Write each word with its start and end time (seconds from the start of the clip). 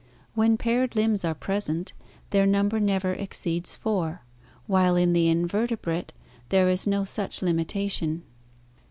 When 0.33 0.57
paired 0.57 0.95
limbs 0.95 1.23
are 1.23 1.35
present, 1.35 1.93
their 2.31 2.47
number 2.47 2.79
never 2.79 3.13
exceeds 3.13 3.75
four, 3.75 4.23
while 4.65 4.95
in 4.95 5.13
the 5.13 5.27
invertebrate 5.29 6.11
there 6.49 6.67
is 6.69 6.87
no 6.87 7.05
such 7.05 7.43
limitation. 7.43 8.23